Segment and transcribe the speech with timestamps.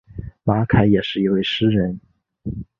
[0.43, 1.99] 马凯也是一位诗人。